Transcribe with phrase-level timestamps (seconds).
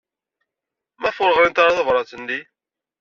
[0.99, 2.39] Maɣef ur ɣrint ara tabṛat-nni?